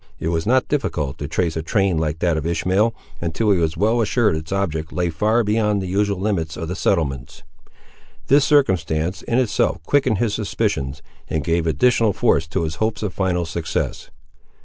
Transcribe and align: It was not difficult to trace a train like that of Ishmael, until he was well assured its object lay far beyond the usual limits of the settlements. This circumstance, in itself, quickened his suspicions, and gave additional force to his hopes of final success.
It 0.17 0.29
was 0.29 0.47
not 0.47 0.67
difficult 0.67 1.19
to 1.19 1.27
trace 1.27 1.55
a 1.55 1.61
train 1.61 1.99
like 1.99 2.17
that 2.21 2.35
of 2.35 2.43
Ishmael, 2.43 2.95
until 3.21 3.51
he 3.51 3.59
was 3.59 3.77
well 3.77 4.01
assured 4.01 4.35
its 4.35 4.51
object 4.51 4.91
lay 4.91 5.11
far 5.11 5.43
beyond 5.43 5.79
the 5.79 5.85
usual 5.87 6.17
limits 6.19 6.57
of 6.57 6.67
the 6.69 6.75
settlements. 6.75 7.43
This 8.25 8.43
circumstance, 8.43 9.21
in 9.21 9.37
itself, 9.37 9.83
quickened 9.83 10.17
his 10.17 10.33
suspicions, 10.33 11.03
and 11.29 11.43
gave 11.43 11.67
additional 11.67 12.13
force 12.13 12.47
to 12.47 12.63
his 12.63 12.77
hopes 12.81 13.03
of 13.03 13.13
final 13.13 13.45
success. 13.45 14.09